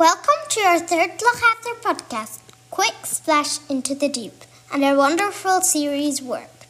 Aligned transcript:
Welcome 0.00 0.48
to 0.48 0.60
our 0.60 0.78
third 0.78 1.20
Look 1.20 1.82
podcast, 1.82 2.38
Quick 2.70 3.04
Splash 3.04 3.58
into 3.68 3.94
the 3.94 4.08
Deep, 4.08 4.32
and 4.72 4.82
our 4.82 4.96
wonderful 4.96 5.60
series 5.60 6.22
Work. 6.22 6.64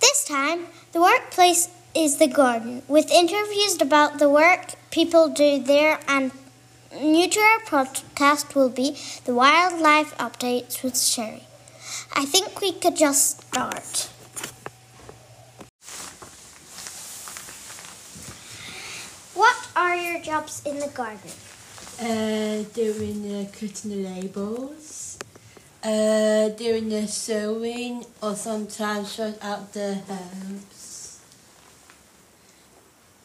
This 0.00 0.24
time, 0.24 0.60
the 0.92 1.02
workplace 1.02 1.68
is 1.94 2.16
the 2.16 2.26
garden, 2.26 2.84
with 2.88 3.10
interviews 3.10 3.76
about 3.82 4.18
the 4.18 4.30
work 4.30 4.76
people 4.90 5.28
do 5.28 5.62
there, 5.62 6.00
and 6.08 6.32
new 6.98 7.28
to 7.28 7.38
our 7.38 7.60
podcast 7.66 8.54
will 8.54 8.70
be 8.70 8.96
the 9.26 9.34
wildlife 9.34 10.16
updates 10.16 10.82
with 10.82 10.98
Sherry. 10.98 11.42
I 12.14 12.24
think 12.24 12.62
we 12.62 12.72
could 12.72 12.96
just 12.96 13.42
start. 13.42 14.08
What 19.34 19.68
are 19.76 19.96
your 19.96 20.22
jobs 20.22 20.62
in 20.64 20.78
the 20.78 20.88
garden? 20.88 21.30
Uh, 22.00 22.62
doing 22.74 23.22
the 23.22 23.48
cutting 23.52 23.90
the 23.90 24.08
labels, 24.08 25.18
uh, 25.82 26.48
doing 26.50 26.88
the 26.88 27.08
sowing, 27.08 28.04
or 28.22 28.36
sometimes 28.36 29.12
shut 29.14 29.36
out 29.42 29.72
the 29.72 29.98
herbs. 30.08 31.20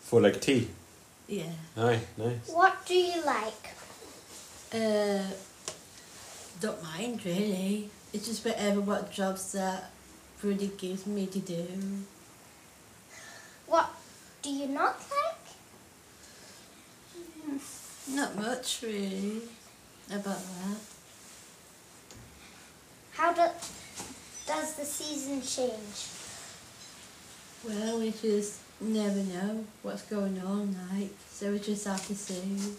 For 0.01 0.21
like 0.21 0.41
tea. 0.41 0.69
Yeah. 1.27 1.53
Aye, 1.77 1.99
nice. 2.17 2.49
What 2.49 2.83
do 2.87 2.95
you 2.95 3.23
like? 3.23 3.75
Uh, 4.73 5.23
don't 6.59 6.81
mind 6.81 7.23
really. 7.25 7.89
It's 8.11 8.25
just 8.25 8.43
whatever 8.43 8.81
what 8.81 9.11
jobs 9.11 9.51
that 9.51 9.91
really 10.41 10.71
gives 10.77 11.05
me 11.05 11.27
to 11.27 11.39
do. 11.39 11.65
What 13.67 13.89
do 14.41 14.49
you 14.49 14.67
not 14.67 14.97
like? 15.11 15.42
Not 18.09 18.35
much 18.35 18.81
really 18.83 19.41
about 20.09 20.37
that. 20.37 20.77
How 23.13 23.31
do, 23.31 23.43
does 24.45 24.75
the 24.75 24.85
season 24.85 25.41
change? 25.41 26.09
Well, 27.65 27.99
we 27.99 28.11
just 28.11 28.59
never 28.81 29.19
know 29.19 29.65
what's 29.83 30.01
going 30.03 30.39
on, 30.41 30.75
like 30.91 31.11
so 31.29 31.51
we 31.51 31.59
just 31.59 31.85
have 31.85 32.05
to 32.07 32.15
see. 32.15 32.75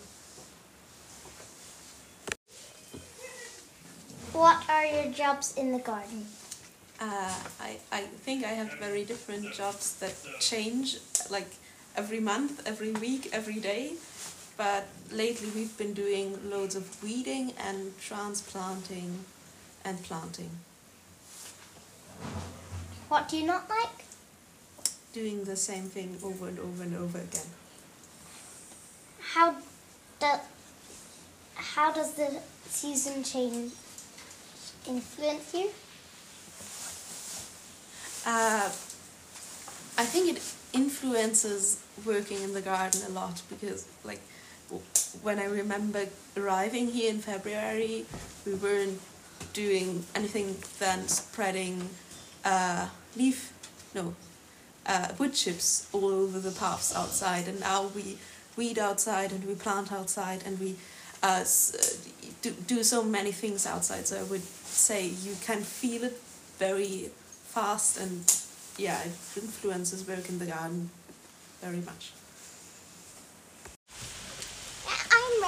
What 4.33 4.69
are 4.69 4.85
your 4.85 5.13
jobs 5.13 5.55
in 5.57 5.73
the 5.73 5.79
garden? 5.79 6.27
Uh, 7.01 7.35
I, 7.61 7.79
I 7.91 8.03
think 8.03 8.45
I 8.45 8.49
have 8.49 8.75
very 8.75 9.05
different 9.05 9.53
jobs 9.55 9.97
that 9.97 10.15
change 10.41 10.99
like 11.31 11.49
every 11.97 12.21
month, 12.21 12.67
every 12.67 12.93
week, 12.93 13.31
every 13.33 13.61
day. 13.61 13.93
But 14.57 14.87
lately 15.11 15.49
we've 15.55 15.77
been 15.77 15.95
doing 15.95 16.39
loads 16.49 16.77
of 16.77 17.03
weeding 17.03 17.53
and 17.59 17.99
transplanting 17.99 19.25
and 19.85 20.03
planting. 20.03 20.51
What 23.09 23.29
do 23.29 23.37
you 23.37 23.47
not 23.47 23.69
like? 23.69 24.05
Doing 25.13 25.45
the 25.45 25.57
same 25.57 25.85
thing 25.85 26.19
over 26.23 26.49
and 26.49 26.59
over 26.59 26.83
and 26.83 26.97
over 26.97 27.19
again. 27.19 27.47
How 29.21 29.57
do, 30.21 30.27
how 31.55 31.93
does 31.93 32.15
the 32.15 32.41
season 32.67 33.25
change 33.25 33.73
influence 34.87 35.55
you? 35.55 35.71
Uh, 38.27 38.71
I 39.97 40.05
think 40.05 40.37
it 40.37 40.43
influences 40.73 41.81
working 42.05 42.43
in 42.43 42.55
the 42.55 42.61
garden 42.61 43.03
a 43.07 43.11
lot 43.11 43.43
because, 43.49 43.87
like, 44.03 44.21
when 45.23 45.39
I 45.39 45.47
remember 45.47 46.07
arriving 46.37 46.89
here 46.89 47.11
in 47.11 47.21
February, 47.21 48.07
we 48.47 48.55
weren't 48.55 49.01
doing 49.53 50.05
anything 50.15 50.57
than 50.79 51.09
spreading 51.09 51.89
uh, 52.45 52.89
leaf, 53.17 53.53
no, 53.95 54.15
uh, 54.87 55.09
wood 55.19 55.35
chips 55.35 55.89
all 55.93 56.11
over 56.11 56.39
the 56.39 56.51
paths 56.51 56.95
outside, 56.95 57.49
and 57.49 57.61
now 57.61 57.91
we 57.95 58.19
weed 58.57 58.79
outside 58.79 59.33
and 59.33 59.45
we 59.47 59.55
plant 59.55 59.93
outside 59.93 60.43
and 60.47 60.61
we 60.61 60.77
uh, 61.23 61.45
do, 62.43 62.51
do 62.67 62.83
so 62.83 63.03
many 63.03 63.33
things 63.33 63.67
outside. 63.67 64.07
So 64.07 64.21
I 64.21 64.23
would 64.25 64.43
say 64.43 65.07
you 65.07 65.35
can 65.43 65.63
feel 65.63 66.05
it 66.05 66.21
very 66.59 67.11
fast 67.45 67.99
and 67.99 68.33
yeah, 68.77 69.01
it 69.03 69.13
influences 69.37 70.07
work 70.07 70.29
in 70.29 70.39
the 70.39 70.47
garden 70.47 70.91
very 71.61 71.81
much. 71.81 72.13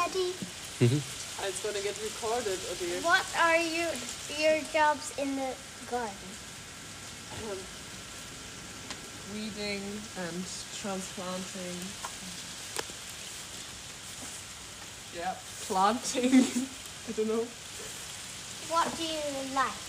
I'm 0.07 0.13
ready. 0.13 0.33
It's 0.79 1.63
gonna 1.67 1.83
get 1.83 1.99
recorded, 1.99 2.59
oh 2.71 2.77
dear. 2.79 3.01
What 3.03 3.27
are 3.43 3.59
your 3.59 3.91
your 4.39 4.63
jobs 4.73 5.13
in 5.19 5.35
the 5.35 5.51
garden? 5.91 6.31
Um, 7.51 7.59
weeding 9.35 9.83
and 10.15 10.45
transplanting. 10.79 11.79
Yeah, 15.17 15.35
planting. 15.67 16.31
I 17.09 17.13
don't 17.17 17.27
know. 17.27 17.47
What 18.71 18.87
do 18.97 19.03
you 19.03 19.55
like? 19.59 19.83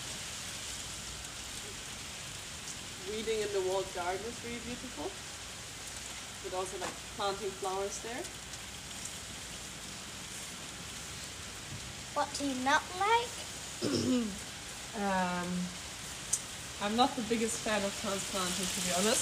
Weeding 3.06 3.42
in 3.46 3.54
the 3.54 3.70
walled 3.70 3.88
garden 3.94 4.26
is 4.26 4.38
really 4.44 4.66
beautiful. 4.66 5.12
But 6.44 6.58
also 6.58 6.78
like 6.82 6.98
planting 7.18 7.52
flowers 7.62 8.00
there. 8.02 8.47
What 12.18 12.34
do 12.34 12.48
you 12.48 12.56
not 12.66 12.82
like? 12.98 14.26
Um, 14.98 15.50
I'm 16.82 16.96
not 16.96 17.16
the 17.16 17.22
biggest 17.30 17.60
fan 17.60 17.78
of 17.86 17.94
transplanting, 18.02 18.66
to 18.66 18.82
be 18.82 18.90
honest. 18.98 19.22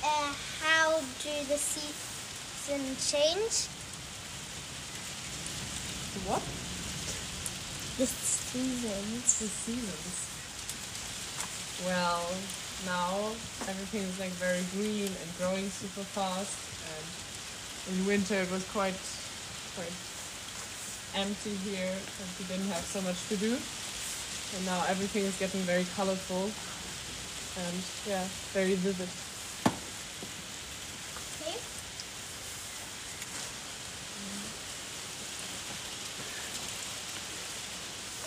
Uh, 0.00 0.32
how 0.64 0.96
do 1.20 1.28
the 1.52 1.60
season 1.60 2.80
change? 3.04 3.68
What? 6.24 6.40
The 7.98 8.06
seasons. 8.06 9.38
The 9.40 9.48
seasons. 9.52 10.16
Well, 11.84 12.24
now 12.86 13.36
everything 13.68 14.08
is 14.08 14.18
like 14.18 14.32
very 14.40 14.64
green 14.72 15.12
and 15.12 15.28
growing 15.36 15.68
super 15.68 16.08
fast, 16.16 16.69
in 17.88 18.06
winter 18.06 18.34
it 18.34 18.50
was 18.50 18.64
quite, 18.70 18.98
quite 19.74 19.94
empty 21.16 21.54
here, 21.64 21.92
and 21.92 22.28
we 22.38 22.44
didn't 22.44 22.68
have 22.68 22.84
so 22.84 23.00
much 23.02 23.16
to 23.28 23.36
do. 23.36 23.56
And 24.56 24.66
now 24.66 24.84
everything 24.88 25.24
is 25.24 25.38
getting 25.38 25.60
very 25.62 25.86
colorful, 25.96 26.50
and 27.64 27.76
yeah, 28.06 28.26
very 28.52 28.74
vivid. 28.74 29.08
Okay. 31.38 31.56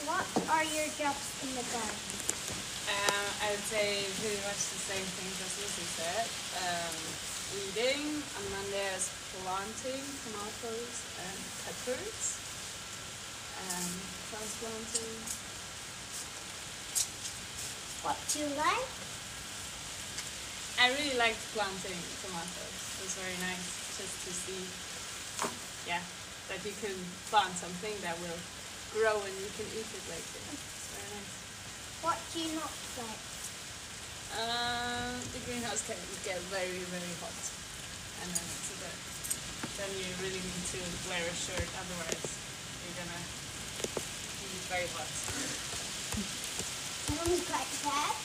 What 0.07 0.27
are 0.49 0.63
your 0.63 0.87
jobs 0.95 1.27
in 1.43 1.51
the 1.55 1.65
garden? 1.71 1.99
Um, 2.83 3.27
I 3.43 3.51
would 3.51 3.63
say 3.67 4.03
pretty 4.19 4.39
much 4.43 4.59
the 4.71 4.81
same 4.91 5.07
things 5.19 5.39
as 5.39 5.51
Lucy 5.59 5.87
said. 5.87 6.27
Um, 6.59 6.95
weeding, 7.53 8.21
and 8.21 8.45
then 8.49 8.67
there's 8.73 9.09
planting 9.37 10.03
tomatoes 10.25 10.95
and 11.21 11.37
peppers. 11.63 12.43
Um, 13.53 13.79
and 13.79 14.13
transplanting. 14.33 15.13
What 18.01 18.17
do 18.33 18.35
you 18.43 18.49
like? 18.57 18.89
I 20.81 20.89
really 20.89 21.17
like 21.21 21.37
planting 21.53 22.01
tomatoes. 22.25 22.77
It's 23.05 23.15
very 23.15 23.37
nice 23.45 23.65
just 23.95 24.15
to 24.25 24.31
see, 24.33 24.63
yeah, 25.87 26.01
that 26.49 26.59
you 26.65 26.73
can 26.81 26.97
plant 27.29 27.53
something 27.55 27.93
that 28.01 28.17
will 28.19 28.41
grow 28.97 29.21
and 29.21 29.35
you 29.37 29.49
can 29.55 29.69
eat 29.77 29.87
it 29.87 30.05
later. 30.09 30.41
It's 30.49 30.89
very 30.97 31.09
nice. 31.13 31.33
What 32.01 32.17
do 32.33 32.41
you 32.41 32.51
not 32.57 32.73
like? 32.99 33.32
Uh, 34.33 35.13
the 35.29 35.39
greenhouse 35.45 35.85
can 35.85 35.97
get 36.25 36.41
very, 36.49 36.81
very 36.89 37.13
hot. 37.21 37.37
And 38.23 38.33
then 38.33 38.41
it's 38.41 38.73
a 38.73 38.77
bit, 38.81 38.97
then 39.77 39.93
you 39.93 40.09
really 40.25 40.41
need 40.41 40.65
to 40.73 40.81
wear 41.05 41.21
a 41.21 41.35
shirt, 41.37 41.69
otherwise 41.77 42.25
you're 42.81 42.97
gonna 42.97 43.21
be 43.21 44.49
very 44.73 44.89
hot. 44.97 45.05
Sounds 47.13 47.45
quite 47.45 47.71
sad. 47.77 48.15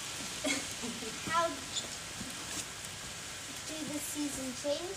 How 1.29 1.45
do 3.69 3.75
the 3.93 4.01
season 4.01 4.49
change? 4.65 4.97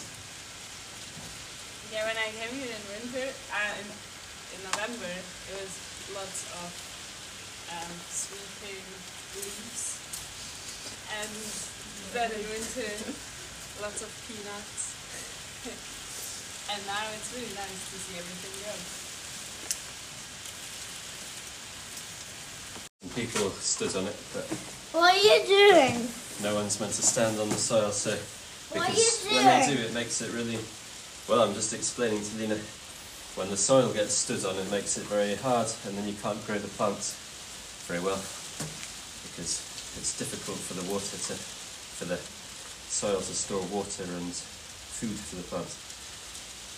Yeah, 1.92 2.08
when 2.08 2.16
I 2.16 2.31
came 2.40 2.56
here 2.56 2.72
in 2.72 2.84
winter, 2.88 3.28
uh, 3.52 3.74
in, 3.84 3.88
in 4.56 4.60
November, 4.63 5.12
it 5.12 5.54
was 5.60 5.75
lots 6.16 6.48
of 6.56 6.72
um, 7.68 7.92
sweeping 8.08 8.86
leaves. 9.36 10.00
And 11.19 11.30
then 12.13 12.31
in 12.31 12.44
winter, 12.50 12.92
lots 13.81 14.02
of 14.02 14.10
peanuts. 14.28 14.96
And 16.72 16.80
now 16.88 17.04
it's 17.12 17.34
really 17.36 17.52
nice 17.52 17.84
to 17.92 17.98
see 18.00 18.16
everything 18.16 18.56
grow. 18.63 18.80
People 23.16 23.50
stood 23.60 23.94
on 23.98 24.08
it, 24.08 24.16
but 24.34 24.46
What 24.96 25.12
are 25.13 25.19
you 25.19 25.44
doing? 25.46 26.08
no 26.42 26.56
one's 26.56 26.80
meant 26.80 26.94
to 26.94 27.02
stand 27.02 27.38
on 27.40 27.50
the 27.50 27.56
soil, 27.58 27.92
so 27.92 28.12
What 28.72 28.88
are 28.88 28.92
because 28.92 29.25
you 29.25 29.36
when 29.36 29.46
they 29.68 29.75
do, 29.75 29.81
it 29.84 29.94
makes 29.94 30.22
it 30.22 30.31
really. 30.31 30.60
Well, 31.28 31.42
I'm 31.44 31.54
just 31.54 31.74
explaining 31.74 32.24
to 32.24 32.38
Lena. 32.38 32.56
When 33.36 33.50
the 33.50 33.58
soil 33.58 33.92
gets 33.92 34.13
stood 34.13 34.46
on, 34.46 34.56
it 34.56 34.72
makes 34.72 34.98
it 34.98 35.04
very 35.06 35.36
hard, 35.36 35.68
and 35.86 35.98
then 35.98 36.08
you 36.08 36.16
can't 36.24 36.40
grow 36.48 36.58
the 36.58 36.69
plants 36.69 37.16
very 37.88 38.00
well 38.00 38.22
because 39.28 39.60
it's 39.97 40.17
difficult 40.17 40.57
for 40.57 40.73
the 40.75 40.85
water 40.91 41.17
to, 41.17 41.33
for 41.35 42.05
the 42.05 42.17
soil 42.17 43.17
to 43.19 43.33
store 43.33 43.63
water 43.71 44.03
and 44.03 44.33
food 44.33 45.15
for 45.17 45.35
the 45.35 45.47
plant. 45.47 45.71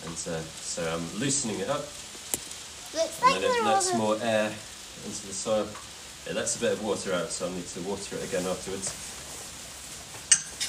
And 0.04 0.18
uh, 0.28 0.42
so 0.60 0.82
I'm 0.84 1.06
loosening 1.20 1.60
it 1.60 1.68
up, 1.68 1.84
Looks 2.94 3.22
and 3.22 3.32
like 3.32 3.40
then 3.40 3.50
it 3.50 3.64
lets 3.64 3.94
more 3.94 4.16
air 4.22 4.50
into 5.06 5.22
the 5.26 5.34
soil. 5.34 5.66
It 6.26 6.34
lets 6.34 6.56
a 6.56 6.60
bit 6.60 6.72
of 6.72 6.84
water 6.84 7.12
out, 7.12 7.28
so 7.30 7.46
I'll 7.46 7.52
need 7.52 7.66
to 7.76 7.80
water 7.82 8.16
it 8.16 8.24
again 8.24 8.46
afterwards. 8.46 8.88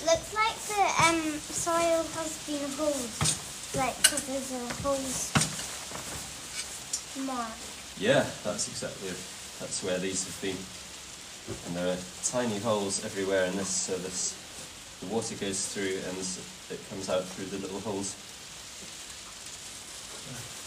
looks 0.05 0.33
like 0.35 0.57
the 0.67 0.83
um 1.07 1.21
soil 1.39 2.03
has 2.15 2.31
been 2.45 2.65
hosed, 2.75 3.77
like 3.77 3.95
there's 4.27 4.51
a 4.51 4.63
hose 4.83 5.31
mark. 7.25 7.55
Yeah, 7.97 8.25
that's 8.43 8.67
exactly 8.67 9.09
it. 9.09 9.19
That's 9.59 9.83
where 9.83 9.97
these 9.99 10.25
have 10.25 10.41
been. 10.41 10.57
And 11.67 11.75
there 11.75 11.93
are 11.93 11.97
tiny 12.23 12.57
holes 12.59 13.05
everywhere 13.05 13.45
in 13.45 13.55
this, 13.55 13.69
so 13.69 13.95
this 13.97 14.33
the 15.01 15.07
water 15.13 15.35
goes 15.35 15.67
through 15.73 15.99
and 16.07 16.17
it 16.71 16.79
comes 16.89 17.09
out 17.09 17.23
through 17.23 17.45
the 17.45 17.57
little 17.59 17.79
holes. 17.81 18.15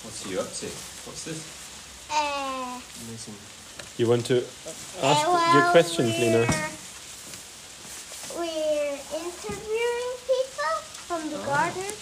What 0.05 0.15
are 0.25 0.31
you 0.33 0.39
up 0.41 0.47
to? 0.53 0.67
What's 1.07 1.25
this? 1.25 1.41
Uh, 2.13 2.81
Amazing. 3.09 3.35
You 3.99 4.09
want 4.09 4.25
to 4.27 4.37
ask 4.39 5.27
uh, 5.27 5.31
well, 5.33 5.55
your 5.55 5.71
questions, 5.73 6.13
we're, 6.15 6.21
Lena? 6.21 6.47
We're 8.39 8.99
interviewing 9.19 10.15
people 10.31 10.75
from 11.09 11.31
the 11.31 11.39
Oh. 11.41 11.45
garden. 11.45 11.93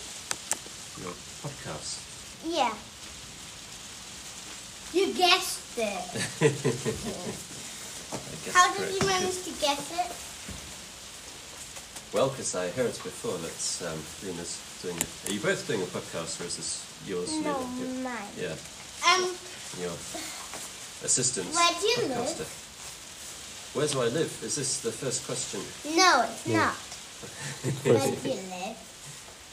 Your 1.00 1.14
podcast. 1.40 1.96
Yeah. 2.44 2.75
You 4.93 5.12
guessed 5.14 5.78
it. 5.78 7.52
I 8.47 8.49
guess 8.49 8.55
How 8.55 8.73
did 8.75 9.03
you 9.03 9.09
manage 9.09 9.43
to 9.43 9.51
guess 9.61 9.91
it? 9.91 10.07
Well, 12.15 12.29
because 12.31 12.55
I 12.55 12.69
heard 12.71 12.87
it 12.95 13.01
before 13.03 13.35
that 13.43 13.91
um, 13.91 13.99
Lena's 14.23 14.63
doing. 14.83 14.97
Are 15.27 15.33
you 15.33 15.41
both 15.41 15.67
doing 15.67 15.83
a 15.83 15.87
podcast, 15.87 16.41
or 16.41 16.45
is 16.47 16.57
this 16.57 16.87
yours? 17.07 17.33
No, 17.43 17.59
Lena? 17.59 18.07
Mine. 18.07 18.31
Yeah, 18.39 18.55
Um, 19.11 19.35
your 19.83 19.91
assistant. 21.03 21.49
Where 21.53 21.75
do 21.81 21.87
you 21.89 22.09
live? 22.09 23.73
Where 23.75 23.89
do 23.89 24.01
I 24.01 24.07
live? 24.15 24.31
Is 24.45 24.55
this 24.55 24.81
the 24.81 24.93
first 24.93 25.27
question? 25.27 25.61
no, 25.97 26.25
it's 26.31 26.47
Yeah. 26.47 26.71
not. 26.71 26.77
Where 27.83 27.99
do 27.99 28.29
you 28.29 28.35
live? 28.47 28.77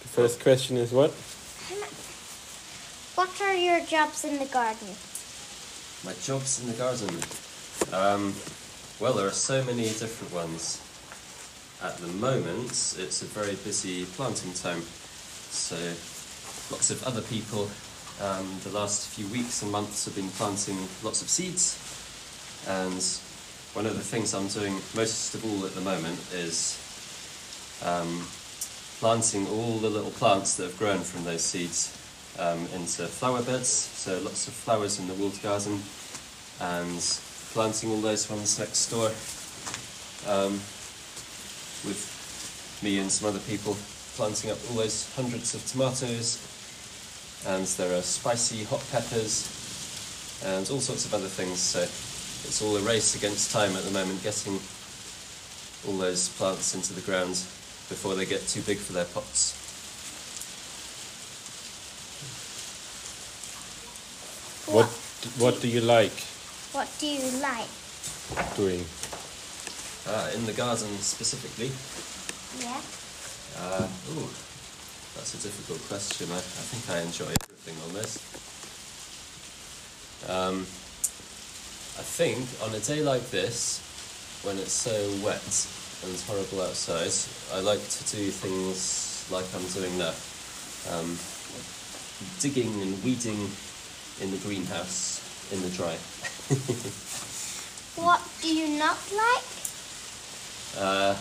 The 0.04 0.10
first 0.14 0.40
question 0.40 0.78
is 0.78 0.92
what? 0.92 1.10
What 3.16 3.42
are 3.42 3.56
your 3.56 3.82
jobs 3.86 4.24
in 4.24 4.38
the 4.38 4.46
garden? 4.46 4.90
My 6.06 6.14
jobs 6.22 6.62
in 6.62 6.68
the 6.68 6.78
garden. 6.78 7.10
Um, 7.92 8.36
well, 9.00 9.14
there 9.14 9.28
are 9.28 9.32
so 9.32 9.64
many 9.64 9.84
different 9.84 10.34
ones. 10.34 10.82
At 11.82 11.98
the 11.98 12.08
moment, 12.08 12.96
it's 12.98 13.22
a 13.22 13.26
very 13.26 13.56
busy 13.56 14.06
planting 14.06 14.54
time, 14.54 14.82
so 14.82 15.76
lots 16.72 16.92
of 16.92 17.04
other 17.04 17.22
people. 17.22 17.70
Um, 18.22 18.48
the 18.64 18.70
last 18.70 19.10
few 19.10 19.28
weeks 19.28 19.64
and 19.64 19.72
months 19.72 20.06
have 20.06 20.16
been 20.16 20.30
planting 20.30 20.78
lots 21.04 21.22
of 21.22 21.30
seeds, 21.30 21.76
and 22.68 23.04
one 23.76 23.86
of 23.86 23.98
the 23.98 24.04
things 24.04 24.34
I'm 24.34 24.48
doing 24.48 24.76
most 24.96 25.34
of 25.34 25.44
all 25.44 25.66
at 25.66 25.74
the 25.74 25.82
moment 25.82 26.20
is 26.32 26.80
um, 27.84 28.22
planting 29.00 29.48
all 29.48 29.80
the 29.80 29.90
little 29.90 30.12
plants 30.12 30.56
that 30.58 30.66
have 30.66 30.78
grown 30.78 31.00
from 31.00 31.24
those 31.26 31.44
seeds 31.44 31.98
um, 32.40 32.60
into 32.76 33.08
flower 33.08 33.42
beds, 33.42 33.68
so 33.68 34.20
lots 34.20 34.48
of 34.48 34.54
flowers 34.54 35.00
in 35.00 35.08
the 35.08 35.14
walled 35.16 35.42
garden, 35.42 35.82
and 36.62 37.02
planting 37.54 37.92
all 37.92 38.02
those 38.02 38.30
ones 38.30 38.58
next 38.58 38.90
door 38.90 39.08
um, 40.28 40.54
with 41.86 42.80
me 42.84 42.98
and 43.00 43.12
some 43.12 43.30
other 43.30 43.40
people 43.48 43.78
planting 44.16 44.50
up 44.52 44.58
all 44.70 44.78
those 44.78 45.14
hundreds 45.16 45.54
of 45.54 45.66
tomatoes, 45.66 46.38
and 47.48 47.66
there 47.78 47.98
are 47.98 48.02
spicy 48.02 48.64
hot 48.64 48.84
peppers 48.92 50.42
and 50.46 50.70
all 50.70 50.80
sorts 50.80 51.06
of 51.06 51.14
other 51.14 51.28
things. 51.28 51.60
So 51.60 51.82
it's 51.82 52.62
all 52.62 52.76
a 52.76 52.82
race 52.82 53.16
against 53.16 53.52
time 53.52 53.76
at 53.76 53.84
the 53.84 53.92
moment, 53.92 54.22
getting 54.24 54.60
all 55.88 55.98
those 55.98 56.30
plants 56.30 56.76
into 56.76 56.94
the 56.94 57.02
ground 57.02 57.38
before 57.90 58.16
they 58.16 58.26
get 58.26 58.48
too 58.48 58.62
big 58.62 58.78
for 58.78 58.94
their 58.94 59.06
pots. 59.06 59.60
What 64.68 64.90
What 65.38 65.62
do 65.62 65.68
you 65.68 65.82
like 65.82 66.33
What 66.74 66.90
do 66.98 67.06
you 67.06 67.22
like? 67.38 67.70
doing? 68.58 68.84
Ah, 70.10 70.34
in 70.34 70.44
the 70.48 70.54
garden 70.54 70.90
specifically. 70.98 71.70
Yeah. 72.58 72.82
Uh, 73.62 73.86
ooh, 74.10 74.26
that's 75.14 75.38
a 75.38 75.42
difficult 75.46 75.86
question. 75.88 76.32
I, 76.32 76.38
I 76.38 76.66
think 76.74 76.98
I 76.98 77.02
enjoy 77.06 77.30
everything 77.30 77.78
on 77.86 77.94
this. 77.94 78.18
Um, 80.28 80.66
I 82.02 82.02
think 82.02 82.42
on 82.66 82.74
a 82.74 82.80
day 82.80 83.04
like 83.04 83.30
this, 83.30 83.78
when 84.42 84.58
it's 84.58 84.74
so 84.74 84.98
wet 85.24 85.46
and 86.04 86.20
horrible 86.26 86.66
outside, 86.66 87.14
I 87.54 87.62
like 87.62 87.86
to 87.88 88.04
do 88.18 88.32
things 88.32 89.30
like 89.30 89.46
I'm 89.54 89.68
doing 89.78 89.96
now. 90.00 90.18
Um, 90.90 91.20
digging 92.42 92.82
and 92.82 92.98
weeding 93.04 93.52
in 94.22 94.32
the 94.32 94.38
greenhouse 94.42 95.23
in 95.54 95.62
the 95.62 95.70
dry. 95.70 95.96
What 97.96 98.22
do 98.42 98.50
you 98.54 98.80
not 98.80 98.98
like? 99.14 99.46
Uh, 100.76 101.14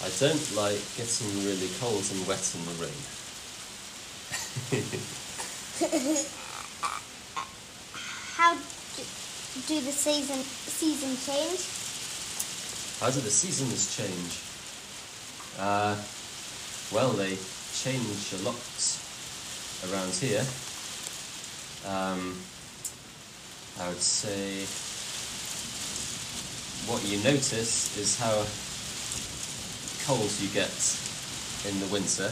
I 0.00 0.08
don't 0.18 0.56
like 0.56 0.80
getting 0.96 1.28
really 1.44 1.68
cold 1.78 2.08
and 2.10 2.26
wet 2.26 2.40
in 2.56 2.64
the 2.64 2.72
rain. 2.80 3.04
How 8.34 8.54
do, 8.54 9.02
do 9.68 9.80
the 9.80 9.92
season 9.92 10.40
season 10.40 11.16
change? 11.20 11.68
How 13.00 13.10
do 13.10 13.20
the 13.20 13.30
seasons 13.30 13.94
change? 13.94 14.40
Uh, 15.60 15.96
well, 16.92 17.10
they 17.10 17.36
change 17.74 18.32
a 18.32 18.42
lot 18.42 18.56
around 19.92 20.14
here. 20.14 20.44
Um, 21.86 22.36
I 23.80 23.88
would 23.88 24.02
say 24.02 24.60
what 26.84 27.00
you 27.08 27.16
notice 27.24 27.96
is 27.96 28.20
how 28.20 28.44
cold 30.04 30.30
you 30.36 30.48
get 30.52 30.68
in 31.64 31.80
the 31.80 31.88
winter. 31.88 32.28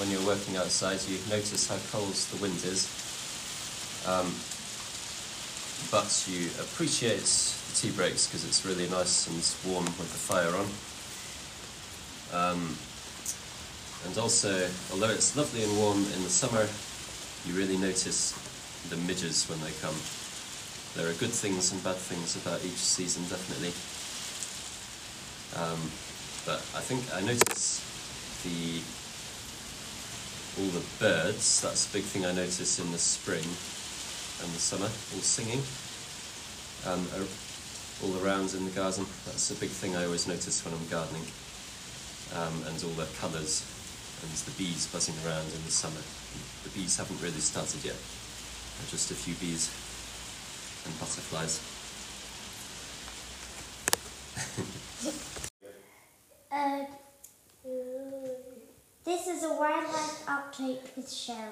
When 0.00 0.08
you're 0.10 0.24
working 0.24 0.56
outside, 0.56 1.00
you 1.04 1.18
notice 1.28 1.68
how 1.68 1.76
cold 1.92 2.14
the 2.32 2.40
wind 2.40 2.56
is. 2.64 2.88
Um, 4.08 4.32
but 5.92 6.08
you 6.32 6.48
appreciate 6.64 7.20
the 7.20 7.72
tea 7.76 7.90
breaks 7.92 8.26
because 8.26 8.48
it's 8.48 8.64
really 8.64 8.88
nice 8.88 9.28
and 9.28 9.44
warm 9.70 9.84
with 10.00 10.08
the 10.08 10.22
fire 10.24 10.48
on. 10.56 10.68
Um, 12.32 12.72
and 14.08 14.16
also, 14.16 14.66
although 14.92 15.12
it's 15.12 15.36
lovely 15.36 15.62
and 15.62 15.76
warm 15.76 15.98
in 15.98 16.22
the 16.24 16.32
summer, 16.32 16.66
you 17.44 17.52
really 17.52 17.76
notice 17.76 18.32
the 18.88 18.96
midges 18.96 19.44
when 19.50 19.60
they 19.60 19.72
come. 19.82 19.94
There 20.96 21.08
are 21.08 21.12
good 21.20 21.30
things 21.30 21.72
and 21.72 21.84
bad 21.84 21.96
things 21.96 22.36
about 22.40 22.64
each 22.64 22.80
season, 22.80 23.22
definitely. 23.28 23.76
Um, 25.60 25.80
but 26.48 26.64
I 26.72 26.80
think 26.80 27.04
I 27.12 27.20
notice 27.20 27.84
the 28.40 28.80
all 30.56 30.72
the 30.72 30.84
birds. 30.98 31.60
That's 31.60 31.84
a 31.84 31.92
big 31.92 32.02
thing 32.02 32.24
I 32.24 32.32
notice 32.32 32.80
in 32.80 32.90
the 32.92 32.98
spring 32.98 33.44
and 33.44 34.48
the 34.56 34.62
summer, 34.62 34.88
all 34.88 35.20
singing 35.20 35.60
um, 36.88 37.04
all 38.00 38.16
around 38.24 38.54
in 38.54 38.64
the 38.64 38.72
garden. 38.72 39.04
That's 39.24 39.50
a 39.50 39.58
big 39.60 39.70
thing 39.70 39.96
I 39.96 40.04
always 40.04 40.26
notice 40.26 40.64
when 40.64 40.72
I'm 40.72 40.88
gardening. 40.88 41.28
Um, 42.34 42.56
and 42.72 42.76
all 42.82 42.96
the 42.96 43.06
colours 43.20 43.62
and 44.24 44.32
the 44.32 44.56
bees 44.56 44.88
buzzing 44.88 45.14
around 45.28 45.46
in 45.52 45.62
the 45.68 45.70
summer. 45.70 46.00
The 46.64 46.72
bees 46.72 46.96
haven't 46.96 47.20
really 47.20 47.44
started 47.44 47.84
yet. 47.84 48.00
Just 48.88 49.10
a 49.10 49.14
few 49.14 49.34
bees 49.36 49.68
and 50.86 50.98
butterflies. 51.00 51.60
Uh, 56.52 56.84
this 59.04 59.26
is 59.26 59.44
a 59.44 59.52
wildlife 59.52 60.24
update 60.26 60.96
with 60.96 61.10
Sherry. 61.10 61.50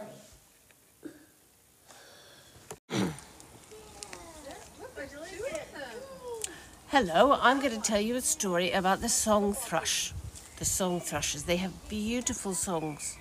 Hello, 6.89 7.37
I'm 7.41 7.59
going 7.59 7.73
to 7.73 7.81
tell 7.81 8.01
you 8.01 8.15
a 8.15 8.21
story 8.21 8.71
about 8.71 9.01
the 9.01 9.09
song 9.09 9.53
thrush. 9.53 10.13
The 10.59 10.65
song 10.65 11.01
thrushes. 11.01 11.43
They 11.43 11.57
have 11.57 11.73
beautiful 11.89 12.55
songs 12.55 13.19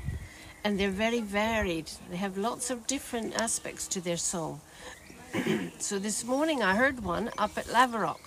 and 0.64 0.80
they're 0.80 0.90
very 0.90 1.20
varied. 1.20 1.92
They 2.10 2.18
have 2.18 2.38
lots 2.38 2.70
of 2.70 2.88
different 2.88 3.36
aspects 3.40 3.88
to 3.90 4.02
their 4.02 4.18
song. 4.18 4.62
So 5.80 6.00
this 6.00 6.24
morning 6.24 6.62
I 6.62 6.76
heard 6.76 7.04
one 7.04 7.32
up 7.38 7.58
at 7.58 7.66
Laverock. 7.66 8.20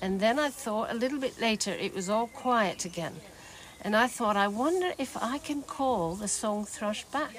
And 0.00 0.20
then 0.20 0.38
I 0.38 0.50
thought 0.50 0.90
a 0.90 0.94
little 0.94 1.18
bit 1.18 1.40
later 1.40 1.72
it 1.72 1.94
was 1.94 2.08
all 2.08 2.26
quiet 2.26 2.84
again. 2.84 3.14
And 3.80 3.96
I 3.96 4.06
thought, 4.06 4.36
I 4.36 4.48
wonder 4.48 4.92
if 4.98 5.16
I 5.16 5.38
can 5.38 5.62
call 5.62 6.14
the 6.14 6.28
song 6.28 6.64
thrush 6.64 7.04
back. 7.04 7.34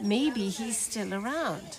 Maybe 0.00 0.48
he's 0.48 0.78
still 0.78 1.14
around. 1.14 1.78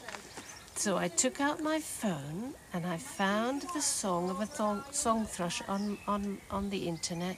So 0.75 0.98
I 0.98 1.08
took 1.08 1.39
out 1.39 1.62
my 1.62 1.79
phone 1.79 2.53
and 2.74 2.86
I 2.86 2.98
found 2.98 3.63
the 3.74 3.82
song 3.82 4.29
of 4.29 4.41
a 4.41 4.46
thong- 4.46 4.84
song 4.91 5.25
thrush 5.25 5.62
on, 5.67 5.98
on, 6.08 6.39
on 6.50 6.70
the 6.70 6.88
internet 6.88 7.38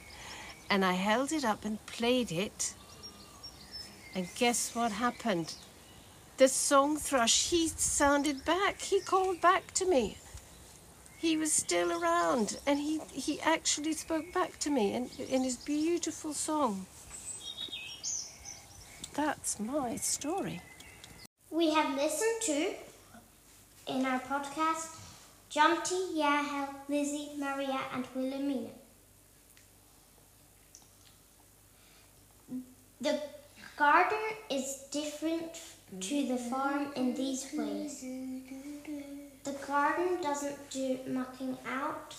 and 0.70 0.84
I 0.84 0.94
held 0.94 1.32
it 1.32 1.46
up 1.46 1.66
and 1.66 1.84
played 1.86 2.32
it. 2.32 2.74
And 4.16 4.28
guess 4.36 4.74
what 4.74 4.92
happened? 4.92 5.54
The 6.38 6.48
song 6.48 6.98
thrush, 6.98 7.50
he 7.50 7.68
sounded 7.68 8.46
back. 8.46 8.80
He 8.80 9.00
called 9.00 9.42
back 9.42 9.74
to 9.74 9.90
me. 9.90 10.18
He 11.18 11.36
was 11.36 11.52
still 11.52 11.92
around 11.92 12.60
and 12.68 12.78
he, 12.78 13.00
he 13.12 13.42
actually 13.42 13.94
spoke 13.94 14.32
back 14.34 14.60
to 14.60 14.70
me 14.70 14.94
in, 14.94 15.10
in 15.18 15.44
his 15.44 15.58
beautiful 15.58 16.34
song. 16.34 16.86
That's 19.16 19.60
my 19.60 19.96
story. 19.96 20.62
We 21.50 21.72
have 21.74 21.96
listened 21.96 22.42
to 22.44 22.74
in 23.88 24.06
our 24.06 24.20
podcast 24.20 24.96
Jumpty, 25.50 26.00
Yahel, 26.14 26.70
Lizzie, 26.88 27.30
Maria, 27.40 27.80
and 27.96 28.06
Wilhelmina. 28.14 28.70
The 33.02 33.20
garden 33.76 34.20
is 34.52 34.84
different 34.92 35.62
to 36.00 36.28
the 36.28 36.38
farm 36.38 36.92
in 36.96 37.14
these 37.14 37.48
ways. 37.54 38.04
The 39.44 39.54
garden 39.66 40.22
doesn't 40.22 40.70
do 40.70 41.00
mucking 41.08 41.58
out. 41.66 42.16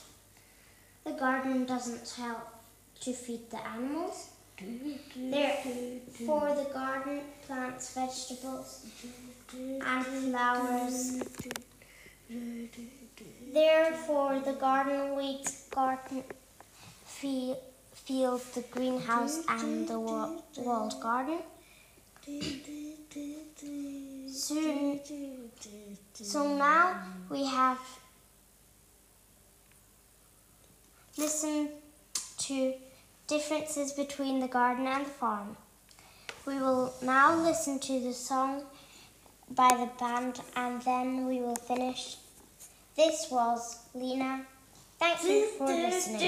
The 1.05 1.13
garden 1.13 1.67
doesn't 1.67 2.09
help 2.17 2.49
to 3.01 3.13
feed 3.13 3.51
the 3.51 3.65
animals. 3.67 4.31
Therefore, 5.17 6.55
the 6.55 6.69
garden 6.73 7.21
plants 7.47 7.95
vegetables 7.95 8.87
and 9.55 10.07
flowers. 10.07 11.23
Therefore, 13.53 14.41
the 14.41 14.55
garden 14.55 15.17
weeds 15.17 15.69
garden 15.71 16.25
field, 17.05 17.59
field 17.95 18.41
the 18.55 18.63
greenhouse 18.63 19.41
and 19.49 19.87
the 19.87 20.01
walled 20.01 21.01
garden. 21.01 21.39
Soon, 24.29 25.01
so 26.15 26.57
now 26.57 27.03
we 27.29 27.45
have 27.45 27.79
listened 31.17 31.71
to 32.39 32.75
differences 33.27 33.93
between 33.93 34.41
the 34.41 34.49
garden 34.49 34.87
and 34.87 35.07
the 35.07 35.11
farm. 35.11 35.57
We 36.47 36.59
will 36.59 36.95
now 37.03 37.35
listen 37.37 37.79
to 37.81 38.01
the 38.01 38.15
song 38.15 38.63
by 39.51 39.69
the 39.69 39.91
band 39.99 40.41
and 40.57 40.81
then 40.83 41.27
we 41.27 41.41
will 41.41 41.57
finish. 41.57 42.17
This 42.97 43.29
was 43.31 43.79
Lena. 43.95 44.47
Thank 44.99 45.25
you 45.25 45.47
for 45.59 45.67
listening. 45.67 46.19